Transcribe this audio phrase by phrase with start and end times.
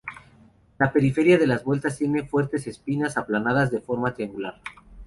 [0.79, 4.59] La periferia de las vueltas tiene fuertes espinas aplanadas de forma triangular.